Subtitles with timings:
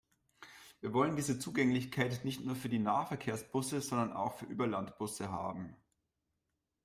[0.79, 5.75] Wir wollen diese Zugänglichkeit nicht nur für die Nahverkehrsbusse, sondern auch für Überlandbusse haben.